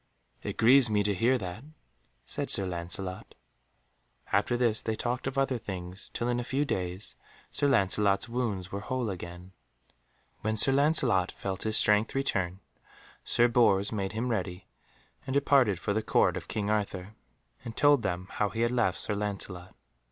[0.41, 1.63] "It grieves me to hear that,"
[2.25, 3.35] said Sir Lancelot.
[4.31, 7.15] After this they talked of other things, till in a few days
[7.51, 9.51] Sir Lancelot's wounds were whole again.
[10.39, 12.61] When Sir Lancelot felt his strength return,
[13.23, 14.65] Sir Bors made him ready,
[15.27, 17.13] and departed for the Court of King Arthur,
[17.63, 19.75] and told them how he had left Sir Lancelot.